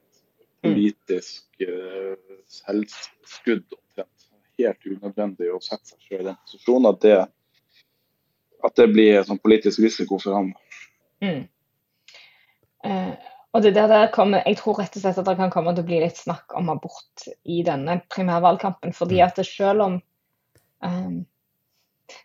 Politisk 0.62 1.62
uh, 1.66 2.14
selvskudd 2.46 3.64
omtrent. 3.74 4.26
Helt 4.58 4.84
unødvendig 4.86 5.48
å 5.50 5.58
sette 5.62 5.90
seg 5.90 6.04
selv 6.06 6.20
i 6.20 6.26
den 6.28 6.36
posisjonen 6.38 6.90
at 6.92 7.00
det, 7.02 7.16
at 8.68 8.76
det 8.78 8.86
blir 8.92 9.16
en 9.18 9.26
sånn 9.26 9.40
politisk 9.42 9.82
risiko 9.82 10.20
for 10.22 10.38
ham. 10.38 10.52
Mm. 11.24 11.40
Uh, 12.86 13.31
og 13.52 13.62
det 13.62 13.74
der, 13.76 13.88
der 13.88 14.06
kommer, 14.12 14.42
Jeg 14.46 14.56
tror 14.60 14.78
rett 14.80 14.96
og 14.96 15.02
slett 15.02 15.18
at 15.20 15.28
det 15.28 15.36
kan 15.36 15.52
komme 15.52 15.74
til 15.76 15.84
å 15.84 15.88
bli 15.90 16.00
litt 16.00 16.16
snakk 16.16 16.54
om 16.56 16.70
abort 16.72 17.26
i 17.44 17.60
denne 17.66 18.00
primærvalgkampen. 18.08 18.94
fordi 18.96 19.20
mm. 19.20 19.26
at 19.26 19.36
det 19.36 19.46
selv 19.46 19.84
om 19.86 19.98
um, 20.80 21.20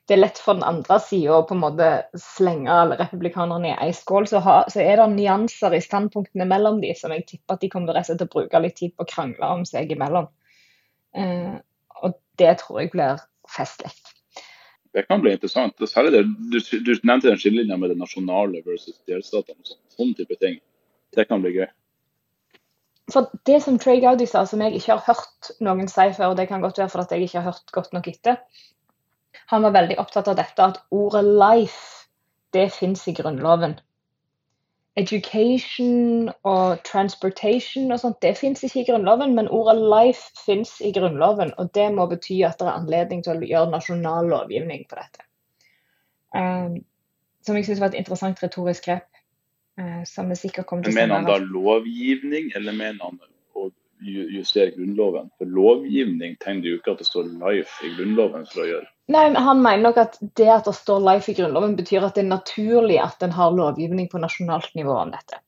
det 0.07 0.15
er 0.15 0.21
lett 0.21 0.39
for 0.39 0.55
den 0.55 0.65
andre 0.67 0.99
sida 1.03 1.35
å 1.35 1.45
på 1.47 1.55
en 1.55 1.63
måte 1.63 1.89
slenge 2.19 2.71
alle 2.71 2.97
republikanerne 2.99 3.73
i 3.73 3.75
ei 3.87 3.93
skål. 3.95 4.27
Så, 4.27 4.39
ha, 4.43 4.57
så 4.71 4.81
er 4.83 4.99
det 4.99 5.07
nyanser 5.13 5.75
i 5.75 5.83
standpunktene 5.83 6.47
mellom 6.47 6.79
de 6.83 6.93
som 6.95 7.11
jeg 7.15 7.27
tipper 7.27 7.55
at 7.55 7.63
de 7.63 7.71
kommer 7.71 7.99
til 8.07 8.23
å 8.23 8.31
bruke 8.31 8.63
litt 8.63 8.77
tid 8.79 8.95
på 8.95 9.03
å 9.03 9.11
krangle 9.11 9.51
om 9.59 9.65
seg 9.67 9.91
imellom. 9.91 10.29
Uh, 11.17 11.59
og 12.03 12.15
det 12.39 12.55
tror 12.61 12.81
jeg 12.83 12.93
blir 12.95 13.19
festlig. 13.51 13.91
Det 14.95 15.03
kan 15.09 15.19
bli 15.21 15.35
interessant. 15.35 15.75
Særlig 15.91 16.15
det, 16.15 16.23
du, 16.55 16.59
du 16.87 16.93
nevnte 17.03 17.27
den 17.27 17.39
skillelinja 17.41 17.77
med 17.77 17.91
det 17.91 17.99
nasjonale 17.99 18.63
versus 18.65 18.95
delstatene. 19.09 19.59
Sånn, 19.67 19.83
sånn 19.93 20.15
type 20.17 20.39
ting. 20.39 20.61
Det 21.17 21.25
kan 21.27 21.41
bli 21.41 21.55
gøy. 21.57 21.67
For 23.13 23.31
det 23.47 23.61
som 23.63 23.77
Trey 23.79 24.01
Gowdy 24.03 24.27
sa, 24.27 24.43
som 24.45 24.61
jeg 24.61 24.75
ikke 24.77 24.97
har 24.97 25.03
hørt 25.07 25.51
noen 25.63 25.87
si 25.87 26.09
før, 26.13 26.33
og 26.33 26.39
det 26.39 26.49
kan 26.49 26.61
godt 26.61 26.79
være 26.81 26.91
fordi 26.91 27.15
jeg 27.15 27.29
ikke 27.29 27.39
har 27.39 27.53
hørt 27.53 27.71
godt 27.75 27.93
nok 27.95 28.09
etter, 28.11 28.39
han 29.47 29.63
var 29.63 29.75
veldig 29.75 29.95
opptatt 30.01 30.27
av 30.27 30.35
dette 30.35 30.63
at 30.63 30.79
ordet 30.91 31.23
'life' 31.23 32.07
det 32.53 32.71
fins 32.75 33.07
i 33.07 33.13
Grunnloven. 33.15 33.77
Education 34.97 36.31
og 36.43 36.83
transportation 36.83 37.91
og 37.91 37.99
sånt, 37.99 38.21
det 38.21 38.37
fins 38.37 38.63
ikke 38.63 38.81
i 38.81 38.85
Grunnloven, 38.89 39.35
men 39.35 39.47
ordet 39.47 39.77
'life' 39.79 40.43
fins 40.45 40.81
i 40.81 40.91
Grunnloven. 40.91 41.53
Og 41.57 41.71
det 41.75 41.93
må 41.93 42.05
bety 42.11 42.41
at 42.43 42.59
det 42.59 42.67
er 42.67 42.75
anledning 42.75 43.23
til 43.23 43.37
å 43.37 43.51
gjøre 43.53 43.71
nasjonal 43.71 44.27
lovgivning 44.27 44.83
på 44.89 44.99
dette. 44.99 45.23
Um, 46.35 46.83
som 47.45 47.55
jeg 47.55 47.65
syns 47.65 47.79
var 47.79 47.93
et 47.93 48.01
interessant 48.01 48.43
retorisk 48.43 48.89
grep. 48.89 49.07
Uh, 49.77 50.03
som 50.09 50.29
vi 50.29 50.35
sikkert 50.39 50.65
kommer 50.65 50.87
til 50.87 50.95
å 50.95 50.97
Mener 50.97 51.19
han 51.19 51.27
da 51.27 51.37
lovgivning, 51.37 52.51
eller 52.57 52.73
mener 52.73 53.03
han 53.03 53.19
å 53.53 53.67
justere 54.01 54.71
Grunnloven? 54.73 55.29
For 55.37 55.49
lovgivning 55.53 56.37
tegner 56.41 56.71
jo 56.71 56.79
ikke 56.79 56.95
at 56.95 57.03
det 57.03 57.09
står 57.09 57.27
'life' 57.29 57.85
i 57.85 57.91
Grunnloven 57.97 58.47
for 58.49 58.63
å 58.63 58.69
gjøre. 58.71 58.87
Nei, 59.07 59.29
men 59.29 59.41
Han 59.43 59.61
mener 59.61 59.83
nok 59.83 59.97
at 60.01 60.17
det 60.35 60.49
at 60.51 60.65
det 60.65 60.73
står 60.75 60.99
life 61.05 61.31
i 61.31 61.35
Grunnloven, 61.37 61.77
betyr 61.77 62.03
at 62.03 62.17
det 62.17 62.25
er 62.25 62.31
naturlig 62.31 62.97
at 62.99 63.23
en 63.23 63.31
har 63.31 63.53
lovgivning 63.55 64.09
på 64.11 64.19
nasjonalt 64.19 64.73
nivå 64.75 64.97
om 64.97 65.13
dette. 65.13 65.39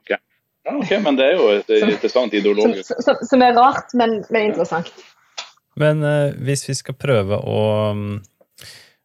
Ok, 0.00 0.14
ja, 0.14 0.76
okay 0.78 1.02
men 1.04 1.18
det 1.18 1.26
er 1.28 1.36
jo 1.36 1.50
et 1.58 1.74
interessant 1.76 2.34
ideologisk 2.34 2.94
Som, 2.94 3.02
som, 3.04 3.20
som 3.32 3.44
er 3.44 3.52
rart, 3.58 3.92
men, 3.94 4.22
men 4.30 4.52
interessant. 4.52 4.94
Men 5.78 6.02
uh, 6.02 6.32
hvis 6.42 6.68
vi 6.70 6.74
skal 6.78 6.96
prøve 6.98 7.36
å 7.38 7.60
um, 7.92 8.20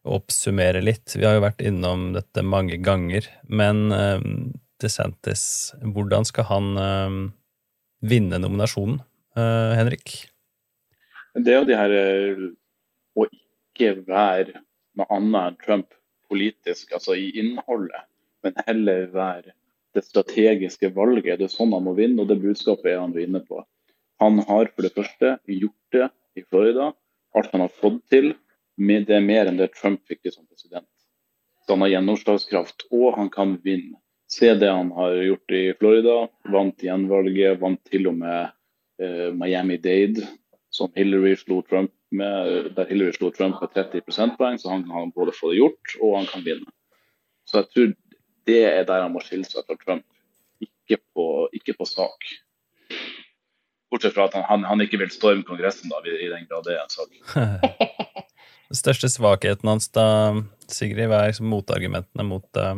oppsummere 0.04 0.82
litt 0.84 1.14
Vi 1.16 1.24
har 1.24 1.38
jo 1.38 1.44
vært 1.46 1.62
innom 1.64 2.12
dette 2.16 2.44
mange 2.44 2.76
ganger, 2.84 3.26
men 3.48 3.88
um, 3.92 4.52
DeSantis, 4.82 5.72
hvordan 5.80 6.26
skal 6.28 6.48
han 6.50 6.70
um, 6.76 7.18
vinne 8.04 8.40
nominasjonen, 8.42 9.00
uh, 9.38 9.72
Henrik? 9.78 10.16
Det 11.34 11.50
er 11.50 11.62
jo 11.62 11.68
de 11.68 11.78
her 11.78 11.94
å 13.18 13.26
ikke 13.26 13.94
være 14.06 14.60
noe 14.98 15.08
annet 15.10 15.54
enn 15.54 15.60
Trump 15.62 15.94
politisk, 16.30 16.92
altså 16.94 17.16
i 17.18 17.30
innholdet, 17.40 18.06
men 18.44 18.56
heller 18.66 19.08
være 19.12 19.54
det 19.94 20.04
strategiske 20.06 20.90
valget. 20.94 21.38
Det 21.38 21.48
er 21.48 21.52
sånn 21.52 21.74
han 21.74 21.86
må 21.86 21.94
vinne, 21.98 22.22
og 22.22 22.30
det 22.30 22.40
budskapet 22.42 22.92
er 22.92 23.00
han 23.02 23.14
inne 23.18 23.42
på. 23.46 23.62
Han 24.22 24.40
har 24.46 24.70
for 24.72 24.86
det 24.86 24.94
første 24.94 25.36
gjort 25.50 25.96
det 25.96 26.08
i 26.38 26.44
Florida. 26.46 26.92
Alt 27.34 27.52
han 27.54 27.64
har 27.64 27.74
fått 27.80 28.02
til, 28.12 28.32
det 28.76 29.16
er 29.16 29.24
mer 29.24 29.50
enn 29.50 29.58
det 29.60 29.72
Trump 29.76 30.02
fikk 30.08 30.26
som 30.32 30.46
president. 30.46 30.88
Så 31.66 31.72
han 31.72 31.84
har 31.84 31.94
gjennomslagskraft, 31.94 32.88
og 32.92 33.14
han 33.16 33.30
kan 33.32 33.58
vinne. 33.64 33.98
Se 34.30 34.54
det 34.58 34.70
han 34.70 34.90
har 34.96 35.14
gjort 35.22 35.54
i 35.54 35.64
Florida. 35.78 36.14
Vant 36.52 36.82
gjenvalget, 36.82 37.60
vant 37.60 37.80
til 37.88 38.08
og 38.10 38.16
med 38.18 38.50
uh, 39.02 39.30
Miami-Dade, 39.36 40.24
som 40.74 40.90
Hillary 40.96 41.36
slo 41.38 41.62
Trump 41.62 41.92
med, 42.10 42.72
der 42.76 42.88
Hillary 42.90 43.14
slo 43.14 43.30
Trump 43.30 43.60
med 43.60 43.72
30 43.74 44.04
prosentpoeng, 44.06 44.58
så 44.58 44.72
han 44.72 44.84
kan 44.88 45.12
både 45.14 45.34
få 45.36 45.52
det 45.52 45.60
gjort 45.60 45.94
og 46.00 46.16
han 46.18 46.26
kan 46.30 46.44
vinne. 46.46 46.72
Så 47.46 47.60
jeg 47.60 47.70
tror 47.70 47.92
det 48.48 48.62
er 48.68 48.88
der 48.88 49.04
han 49.06 49.14
må 49.14 49.22
skille 49.24 49.46
seg 49.48 49.64
fra 49.66 49.76
Trump, 49.80 50.04
ikke 50.62 51.00
på, 51.14 51.26
ikke 51.56 51.76
på 51.78 51.86
sak. 51.88 52.26
Bortsett 53.92 54.16
fra 54.16 54.26
at 54.28 54.34
han, 54.34 54.66
han, 54.66 54.82
ikke 54.82 54.98
vil 55.00 55.12
storme 55.14 55.46
Kongressen, 55.46 55.92
da, 55.92 56.02
i 56.04 56.30
den 56.32 56.48
grad 56.50 56.66
det 56.66 56.74
er 56.74 56.82
en 56.82 56.92
sak. 56.92 58.02
Største 58.74 59.10
svakheten 59.12 59.70
hans 59.70 59.90
da, 59.94 60.06
Sigrid, 60.70 61.06
hva 61.10 61.22
er 61.22 61.30
liksom 61.32 61.50
motargumentene 61.52 62.26
mot 62.26 62.58
uh, 62.58 62.74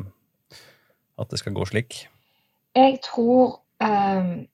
at 1.16 1.32
det 1.32 1.40
skal 1.40 1.56
gå 1.56 1.64
slik? 1.70 2.04
Jeg 2.76 3.00
tror 3.06 3.62
um 3.80 4.46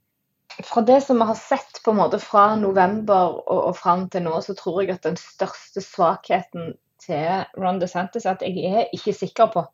fra 0.62 0.82
det 0.82 1.00
som 1.00 1.18
vi 1.18 1.24
har 1.24 1.34
sett 1.34 1.80
på 1.84 1.90
en 1.90 1.96
måte 1.96 2.18
fra 2.20 2.54
november 2.56 3.38
og, 3.40 3.60
og 3.70 3.76
fram 3.76 4.08
til 4.12 4.26
nå, 4.26 4.34
så 4.44 4.54
tror 4.56 4.82
jeg 4.82 4.96
at 4.96 5.06
den 5.06 5.16
største 5.20 5.80
svakheten 5.84 6.74
til 7.02 7.46
Ron 7.58 7.80
DeSantis 7.80 8.26
er 8.26 8.36
at 8.36 8.44
jeg 8.44 8.66
er 8.68 8.92
ikke 8.92 9.14
sikker 9.16 9.48
på 9.54 9.64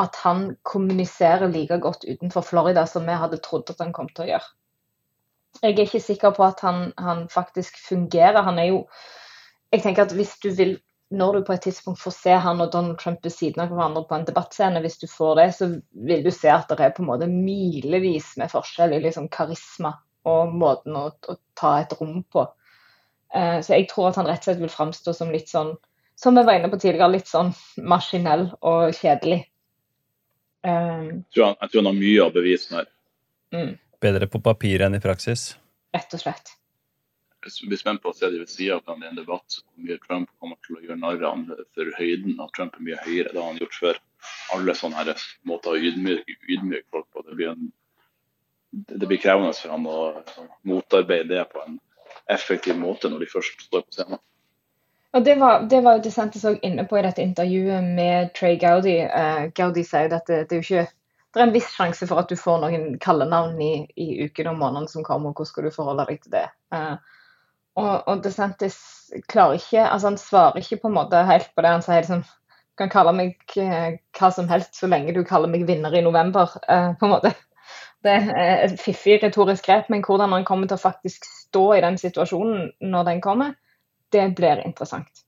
at 0.00 0.16
han 0.24 0.54
kommuniserer 0.66 1.50
like 1.50 1.78
godt 1.82 2.06
utenfor 2.06 2.46
Florida 2.46 2.86
som 2.90 3.06
vi 3.06 3.18
hadde 3.18 3.42
trodd 3.42 3.70
at 3.70 3.82
han 3.82 3.92
kom 3.94 4.08
til 4.10 4.26
å 4.26 4.30
gjøre. 4.32 4.48
Jeg 5.62 5.74
er 5.74 5.84
ikke 5.84 6.02
sikker 6.02 6.32
på 6.34 6.46
at 6.46 6.62
han, 6.66 6.88
han 6.98 7.28
faktisk 7.30 7.78
fungerer. 7.78 8.42
Han 8.42 8.58
er 8.58 8.72
jo 8.72 8.80
Jeg 9.74 9.82
tenker 9.82 10.06
at 10.06 10.12
hvis 10.14 10.36
du 10.42 10.52
vil 10.54 10.76
når 11.14 11.36
du 11.36 11.44
på 11.46 11.54
et 11.54 11.62
tidspunkt 11.66 12.00
får 12.00 12.14
se 12.16 12.34
han 12.46 12.62
og 12.62 12.72
Donald 12.72 12.98
Trump 12.98 13.24
ved 13.24 13.32
siden 13.34 13.62
av 13.62 13.72
hverandre 13.72 14.04
på 14.08 14.16
en 14.16 14.26
debattscene, 14.26 14.80
hvis 14.82 14.98
du 15.02 15.06
får 15.10 15.34
det, 15.38 15.46
så 15.56 15.68
vil 16.08 16.24
du 16.24 16.30
se 16.34 16.50
at 16.50 16.70
det 16.70 16.80
er 16.80 16.94
på 16.96 17.04
en 17.04 17.10
måte 17.10 17.28
milevis 17.30 18.32
med 18.40 18.52
forskjell 18.52 18.96
i 18.96 19.02
liksom 19.04 19.28
karisma 19.34 19.94
og 20.30 20.54
måten 20.56 20.96
å, 20.96 21.08
å, 21.12 21.36
ta 21.58 21.74
et 21.82 21.92
rom 22.00 22.22
på. 22.32 22.46
Uh, 23.34 23.60
så 23.60 23.76
jeg 23.76 23.88
tror 23.90 24.10
at 24.10 24.18
han 24.20 24.30
rett 24.30 24.42
og 24.42 24.48
slett 24.48 24.62
vil 24.62 24.72
framstå 24.72 25.14
som 25.16 25.32
litt 25.34 25.52
sånn, 25.52 25.74
som 26.18 26.38
vi 26.38 26.46
var 26.46 26.58
inne 26.58 26.72
på 26.72 26.80
tidligere, 26.80 27.12
litt 27.18 27.30
sånn 27.30 27.52
maskinell 27.84 28.48
og 28.64 28.96
kjedelig. 28.96 29.42
Um, 30.64 31.20
jeg, 31.20 31.22
tror 31.36 31.50
han, 31.50 31.60
jeg, 31.60 31.70
tror 31.70 31.82
han, 31.82 31.92
har 31.92 32.00
mye 32.00 32.26
av 32.26 32.34
bevisen 32.38 32.80
her. 32.80 32.92
Mm. 33.54 33.72
Bedre 34.02 34.30
på 34.32 34.40
papiret 34.42 34.88
enn 34.88 34.96
i 34.96 35.04
praksis? 35.04 35.52
Rett 35.94 36.16
og 36.16 36.24
slett 36.24 36.56
blir 37.68 37.80
spent 37.80 38.02
på 38.02 38.10
å 38.10 38.16
se 38.16 38.30
det 38.30 38.40
ved 38.42 38.50
sida 38.50 38.80
av 38.80 39.02
en 39.02 39.18
debatt 39.18 39.58
hvor 39.60 39.86
mye 39.86 40.00
Trump 40.02 40.30
kommer 40.40 40.58
til 40.66 40.78
å 40.78 40.82
gjøre 40.84 40.98
narr 41.00 41.24
av 41.28 41.46
for 41.76 41.94
høyden 41.98 42.42
at 42.42 42.52
Trump 42.56 42.76
er 42.78 42.86
mye 42.88 43.00
høyere. 43.04 43.32
Har 43.36 43.48
han 43.52 43.62
gjort 43.62 43.80
før. 43.80 44.02
Alle 44.56 44.74
sånne 44.76 45.00
her 45.00 45.24
måter 45.48 45.74
å 45.74 45.80
ydmyke, 45.80 46.38
ydmyke 46.48 46.86
folk 46.92 47.08
på. 47.12 47.24
Det 47.26 47.38
blir, 47.38 47.52
en, 47.52 47.72
det 48.72 49.08
blir 49.08 49.20
krevende 49.20 49.56
for 49.58 49.74
han 49.74 49.88
å 49.88 49.98
motarbeide 50.68 51.34
det 51.34 51.48
på 51.52 51.64
en 51.66 51.80
effektiv 52.32 52.78
måte 52.80 53.10
når 53.12 53.26
de 53.26 53.32
først 53.34 53.66
står 53.68 53.84
på 53.84 53.98
scenen. 53.98 54.22
Og 55.14 55.24
Det 55.24 55.34
var, 55.38 55.62
det 55.70 55.78
var 55.84 55.98
jo 55.98 56.02
DeSantis 56.02 56.44
òg 56.48 56.64
inne 56.66 56.88
på 56.90 56.98
i 56.98 57.02
dette 57.04 57.22
intervjuet 57.22 57.84
med 57.86 58.32
Trey 58.34 58.56
Gaudi. 58.58 58.96
Uh, 59.06 59.46
Gowdy 59.54 59.84
sier 59.86 60.10
at 60.10 60.26
det, 60.26 60.48
det, 60.50 60.56
er 60.56 60.62
jo 60.62 60.64
ikke 60.64 60.86
det 61.34 61.42
er 61.42 61.46
en 61.48 61.54
viss 61.54 61.68
sjanse 61.70 62.06
for 62.10 62.22
at 62.22 62.30
du 62.30 62.38
får 62.38 62.60
noen 62.62 62.96
kallenavn 63.02 63.60
i, 63.62 63.72
i 63.98 64.08
ukene 64.26 64.50
og 64.50 64.58
månedene 64.58 64.90
som 64.90 65.06
kommer. 65.06 65.30
og 65.30 65.38
Hvordan 65.38 65.50
skal 65.52 65.68
du 65.68 65.74
forholde 65.74 66.06
deg 66.08 66.20
til 66.24 66.34
det? 66.34 66.48
Uh, 66.74 66.96
og, 67.80 68.08
og 68.08 68.22
DeSantis 68.24 68.76
klarer 69.30 69.58
ikke 69.58 69.82
altså 69.82 70.12
Han 70.12 70.18
svarer 70.18 70.60
ikke 70.60 70.80
på 70.82 70.90
en 70.90 70.96
måte 70.96 71.24
helt 71.26 71.50
på 71.54 71.64
det. 71.64 71.72
Han 71.74 71.82
sier 71.82 72.02
liksom 72.02 72.22
Du 72.24 72.82
kan 72.82 72.90
kalle 72.90 73.14
meg 73.14 73.56
eh, 73.60 73.98
hva 74.18 74.30
som 74.34 74.48
helst 74.50 74.78
så 74.78 74.90
lenge 74.90 75.14
du 75.14 75.22
kaller 75.26 75.50
meg 75.50 75.66
vinner 75.66 75.94
i 75.94 76.02
november. 76.02 76.50
Eh, 76.68 76.92
på 76.98 77.06
en 77.06 77.12
måte. 77.12 77.34
Det 78.04 78.12
er 78.12 78.64
et 78.66 78.80
fiffig 78.80 79.20
retorisk 79.22 79.64
grep, 79.64 79.86
men 79.88 80.02
hvordan 80.04 80.34
han 80.34 80.44
kommer 80.44 80.68
til 80.68 80.76
å 80.76 80.82
faktisk 80.82 81.24
stå 81.24 81.62
i 81.76 81.84
den 81.84 81.96
situasjonen 81.96 82.66
når 82.82 83.06
den 83.08 83.22
kommer, 83.24 83.54
det 84.12 84.26
blir 84.36 84.60
interessant. 84.66 85.22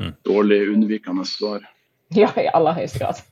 Mm. 0.00 0.12
Dårlig 0.26 0.58
unnvikende 0.74 1.24
svar. 1.24 1.64
Ja, 2.12 2.28
i 2.36 2.50
aller 2.52 2.76
høyeste 2.76 3.00
grad. 3.00 3.22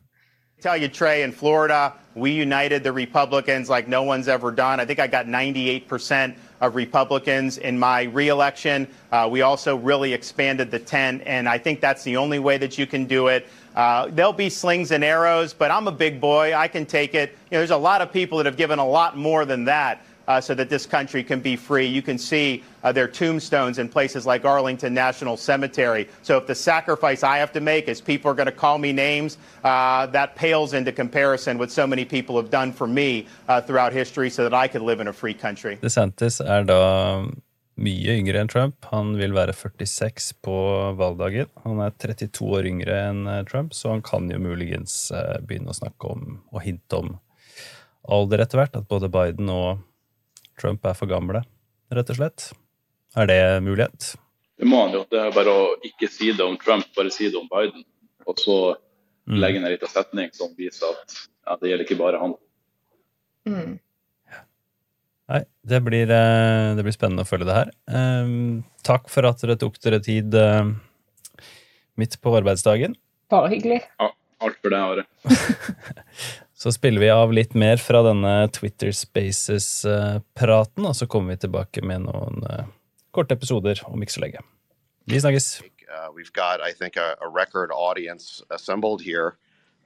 Tell 0.64 0.78
you, 0.78 0.88
Trey, 0.88 1.24
in 1.24 1.30
Florida, 1.30 1.92
we 2.14 2.30
united 2.30 2.82
the 2.82 2.90
Republicans 2.90 3.68
like 3.68 3.86
no 3.86 4.02
one's 4.02 4.28
ever 4.28 4.50
done. 4.50 4.80
I 4.80 4.86
think 4.86 4.98
I 4.98 5.06
got 5.06 5.26
98% 5.26 6.34
of 6.62 6.74
Republicans 6.74 7.58
in 7.58 7.78
my 7.78 8.04
reelection. 8.04 8.88
Uh, 9.12 9.28
we 9.30 9.42
also 9.42 9.76
really 9.76 10.14
expanded 10.14 10.70
the 10.70 10.78
tent, 10.78 11.22
and 11.26 11.46
I 11.50 11.58
think 11.58 11.82
that's 11.82 12.02
the 12.02 12.16
only 12.16 12.38
way 12.38 12.56
that 12.56 12.78
you 12.78 12.86
can 12.86 13.04
do 13.04 13.26
it. 13.26 13.46
Uh, 13.76 14.06
there'll 14.06 14.32
be 14.32 14.48
slings 14.48 14.90
and 14.90 15.04
arrows, 15.04 15.52
but 15.52 15.70
I'm 15.70 15.86
a 15.86 15.92
big 15.92 16.18
boy. 16.18 16.54
I 16.54 16.66
can 16.66 16.86
take 16.86 17.14
it. 17.14 17.32
You 17.50 17.56
know, 17.56 17.58
there's 17.58 17.70
a 17.70 17.76
lot 17.76 18.00
of 18.00 18.10
people 18.10 18.38
that 18.38 18.46
have 18.46 18.56
given 18.56 18.78
a 18.78 18.88
lot 18.88 19.18
more 19.18 19.44
than 19.44 19.66
that 19.66 20.02
uh, 20.28 20.40
so 20.40 20.54
that 20.54 20.68
this 20.68 20.86
country 20.86 21.22
can 21.22 21.40
be 21.40 21.56
free. 21.56 21.86
You 21.86 22.02
can 22.02 22.18
see 22.18 22.62
uh, 22.82 22.92
their 22.92 23.08
tombstones 23.08 23.78
in 23.78 23.88
places 23.88 24.26
like 24.26 24.44
Arlington 24.44 24.94
National 24.94 25.36
Cemetery. 25.36 26.08
So 26.22 26.36
if 26.38 26.46
the 26.46 26.54
sacrifice 26.54 27.22
I 27.22 27.38
have 27.38 27.52
to 27.52 27.60
make 27.60 27.88
is 27.88 28.00
people 28.00 28.30
are 28.30 28.34
going 28.34 28.46
to 28.46 28.52
call 28.52 28.78
me 28.78 28.92
names, 28.92 29.38
uh, 29.64 30.06
that 30.06 30.36
pales 30.36 30.74
into 30.74 30.92
comparison 30.92 31.58
with 31.58 31.70
so 31.70 31.86
many 31.86 32.04
people 32.04 32.36
have 32.36 32.50
done 32.50 32.72
for 32.72 32.86
me 32.86 33.26
uh, 33.48 33.60
throughout 33.60 33.92
history 33.92 34.30
so 34.30 34.42
that 34.42 34.54
I 34.54 34.68
could 34.68 34.82
live 34.82 35.00
in 35.00 35.08
a 35.08 35.12
free 35.12 35.34
country. 35.34 35.78
DeSantis 35.82 36.40
er 36.40 36.64
da 36.64 37.24
mye 37.74 38.14
yngre 38.20 38.40
enn 38.40 38.50
Trump. 38.50 38.76
Han 38.92 39.14
vil 39.18 39.34
være 39.34 39.54
46 39.56 40.32
på 40.44 40.56
valgdagen. 40.98 41.50
Han 41.64 41.82
er 41.82 41.94
32 41.98 42.50
år 42.58 42.68
yngre 42.70 42.98
enn 43.10 43.26
eh, 43.30 43.42
Trump, 43.48 43.74
så 43.74 43.94
han 43.94 44.04
kan 44.06 44.30
jo 44.30 44.40
muligens 44.42 45.10
eh, 45.14 45.40
begynne 45.42 45.74
å 45.74 45.78
snakke 45.78 46.12
om 46.14 46.38
og 46.52 46.62
hinte 46.64 47.00
om 47.00 47.16
alder 48.04 48.44
etter 48.44 48.62
hvert. 48.62 48.78
At 48.78 48.88
både 48.90 49.10
Biden 49.12 49.50
og 49.52 49.82
Trump 50.60 50.84
er 50.86 50.94
for 50.98 51.10
gamle, 51.10 51.42
rett 51.92 52.10
og 52.10 52.16
slett. 52.18 52.52
Er 53.16 53.26
det 53.30 53.40
mulighet? 53.64 54.14
Det 54.58 54.66
må 54.70 54.84
han 54.84 54.94
jo. 54.94 55.04
Det 55.10 55.18
er 55.20 55.34
bare 55.34 55.50
å 55.50 55.64
ikke 55.86 56.08
si 56.10 56.30
det 56.32 56.44
om 56.44 56.56
Trump, 56.62 56.86
bare 56.96 57.10
si 57.14 57.26
det 57.30 57.38
om 57.40 57.48
Biden. 57.50 57.84
Og 58.26 58.36
så 58.40 58.76
Mm. 59.26 59.38
legge 59.40 59.56
inn 59.56 59.64
en 59.64 59.72
liten 59.72 59.88
setning 59.88 60.28
som 60.36 60.50
viser 60.54 60.84
at 60.92 61.14
ja, 61.46 61.54
det 61.56 61.70
gjelder 61.70 61.84
ikke 61.86 61.96
bare 61.96 62.18
han. 62.20 62.34
Mm. 63.48 63.78
Nei, 65.32 65.38
det 65.64 65.78
blir, 65.86 66.10
eh, 66.12 66.74
det 66.76 66.84
blir 66.84 66.92
spennende 66.92 67.24
å 67.24 67.28
følge 67.30 67.46
det 67.48 67.54
her. 67.56 67.70
Ehm, 67.88 68.64
takk 68.84 69.08
for 69.08 69.24
at 69.24 69.40
dere 69.40 69.56
tok 69.56 69.78
dere 69.80 70.00
tid 70.04 70.34
eh, 70.34 70.68
midt 71.96 72.18
på 72.20 72.34
arbeidsdagen. 72.36 72.94
Bare 73.32 73.48
hyggelig. 73.48 73.80
Ja, 73.98 74.10
alt 74.44 74.60
for 74.60 74.68
det, 74.68 74.82
Are. 74.84 75.06
Så 76.64 76.72
spiller 76.72 77.00
vi 77.00 77.10
av 77.10 77.32
litt 77.32 77.52
mer 77.54 77.76
fra 77.76 77.98
denne 78.06 78.48
Twitter 78.48 78.88
Spaces-praten, 78.96 80.86
og 80.88 80.94
så 80.96 81.04
kommer 81.06 81.34
vi 81.34 81.42
tilbake 81.42 81.82
med 81.84 82.06
noen 82.06 82.40
eh, 82.48 82.70
korte 83.12 83.36
episoder 83.36 83.82
om 83.84 84.00
ikke 84.00 84.14
så 84.14 84.22
lenge. 84.24 84.40
Vi 85.04 85.20
snakkes. 85.20 85.48
Uh, 85.92 86.08
we've 86.16 86.32
got, 86.32 86.64
I 86.64 86.72
think, 86.72 86.96
a, 86.96 87.18
a 87.20 87.28
record 87.28 87.68
audience 87.70 88.40
assembled 88.48 89.02
here. 89.02 89.36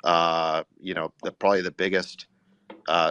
Uh, 0.04 0.62
you 0.78 0.94
know, 0.94 1.10
the, 1.24 1.32
probably 1.32 1.62
the 1.62 1.74
biggest 1.74 2.28
uh, 2.86 3.10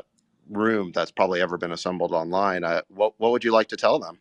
room 0.50 0.93
that's 0.93 1.12
probably 1.12 1.41
ever 1.41 1.57
been 1.57 1.74
assembled 1.74 2.13
online. 2.13 2.63
Uh, 2.63 2.83
what, 2.88 3.15
what 3.17 3.33
would 3.33 3.43
you 3.43 3.51
like 3.51 3.67
to 3.67 3.75
tell 3.75 4.00
them? 4.00 4.17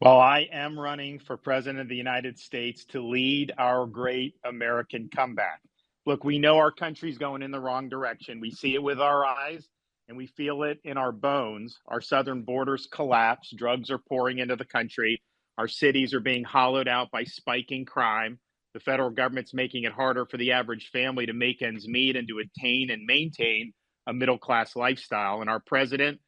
Well, 0.00 0.18
I 0.18 0.48
am 0.50 0.80
running 0.80 1.18
for 1.18 1.36
president 1.36 1.78
of 1.78 1.90
the 1.90 1.96
United 1.96 2.38
States 2.38 2.86
to 2.86 3.06
lead 3.06 3.52
our 3.58 3.84
great 3.84 4.34
American 4.46 5.10
comeback. 5.14 5.60
Look, 6.06 6.22
we 6.22 6.38
know 6.38 6.58
our 6.58 6.70
country's 6.70 7.18
going 7.18 7.42
in 7.42 7.50
the 7.50 7.60
wrong 7.60 7.88
direction. 7.88 8.38
We 8.40 8.52
see 8.52 8.74
it 8.74 8.82
with 8.82 9.00
our 9.00 9.24
eyes 9.26 9.68
and 10.08 10.16
we 10.16 10.28
feel 10.28 10.62
it 10.62 10.78
in 10.84 10.96
our 10.96 11.10
bones. 11.10 11.80
Our 11.86 12.00
southern 12.00 12.42
borders 12.42 12.86
collapse, 12.90 13.52
drugs 13.52 13.90
are 13.90 13.98
pouring 13.98 14.38
into 14.38 14.54
the 14.54 14.64
country, 14.64 15.20
our 15.58 15.66
cities 15.66 16.14
are 16.14 16.20
being 16.20 16.44
hollowed 16.44 16.86
out 16.86 17.10
by 17.10 17.24
spiking 17.24 17.84
crime. 17.84 18.38
The 18.72 18.80
federal 18.80 19.10
government's 19.10 19.54
making 19.54 19.84
it 19.84 19.92
harder 19.92 20.26
for 20.26 20.36
the 20.36 20.52
average 20.52 20.90
family 20.92 21.26
to 21.26 21.32
make 21.32 21.60
ends 21.60 21.88
meet 21.88 22.14
and 22.14 22.28
to 22.28 22.38
attain 22.38 22.90
and 22.90 23.04
maintain 23.04 23.72
a 24.06 24.12
middle 24.12 24.38
class 24.38 24.76
lifestyle. 24.76 25.40
And 25.40 25.50
our 25.50 25.60
president, 25.60 26.20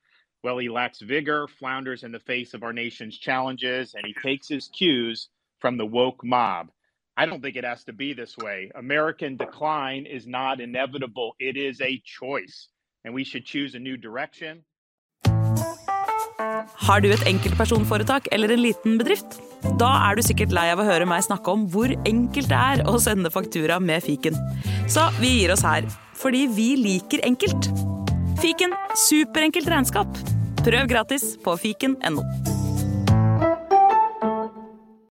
well, 0.42 0.58
he 0.58 0.70
lacks 0.70 1.00
vigor, 1.00 1.46
flounders 1.46 2.02
in 2.02 2.10
the 2.10 2.20
face 2.20 2.54
of 2.54 2.62
our 2.64 2.72
nation's 2.72 3.18
challenges, 3.18 3.94
and 3.94 4.04
he 4.06 4.14
takes 4.14 4.48
his 4.48 4.68
cues 4.68 5.28
from 5.60 5.76
the 5.76 5.86
woke 5.86 6.24
mob. 6.24 6.70
I 7.20 7.26
don't 7.26 7.42
think 7.42 7.56
it 7.56 7.64
has 7.64 7.82
to 7.84 7.92
be 7.92 8.14
this 8.14 8.36
way. 8.38 8.70
American 8.76 9.36
decline 9.36 10.06
is 10.06 10.26
not 10.26 10.60
inevitable, 10.60 11.34
it 11.40 11.56
is 11.56 11.80
a 11.80 12.00
choice. 12.04 12.68
And 13.04 13.12
we 13.12 13.24
should 13.24 13.44
choose 13.44 13.74
a 13.74 13.80
new 13.80 13.96
direction. 13.96 14.62
Har 16.86 17.00
du 17.02 17.08
et 17.10 17.24
enkeltpersonforetak 17.26 18.28
eller 18.32 18.52
en 18.54 18.62
liten 18.62 18.98
bedrift? 19.00 19.40
Da 19.80 19.88
er 20.06 20.18
du 20.18 20.22
sikkert 20.22 20.54
lei 20.54 20.68
av 20.70 20.78
å 20.78 20.86
høre 20.86 21.08
meg 21.10 21.24
snakke 21.26 21.50
om 21.50 21.64
hvor 21.72 21.90
enkelt 22.06 22.52
det 22.52 22.60
er 22.60 22.84
å 22.86 22.94
sende 23.02 23.32
faktura 23.34 23.80
med 23.82 24.04
fiken. 24.06 24.38
Så 24.86 25.08
vi 25.18 25.40
gir 25.40 25.54
oss 25.56 25.66
her, 25.66 25.88
fordi 26.18 26.46
vi 26.54 26.68
liker 26.78 27.24
enkelt. 27.26 27.72
Fiken 28.38 28.76
superenkelt 29.08 29.66
regnskap. 29.74 30.22
Prøv 30.62 30.86
gratis 30.94 31.32
på 31.42 31.58
fiken.no. 31.58 32.57